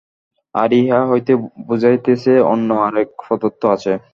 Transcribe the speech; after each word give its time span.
আর 0.55 0.69
ইহা 0.73 0.99
হইতেই 1.09 1.37
বুঝাইতেছে, 1.67 2.33
অন্য 2.51 2.69
আর 2.85 2.93
এক 3.03 3.09
পদার্থ 3.25 3.61
আছে। 3.75 3.91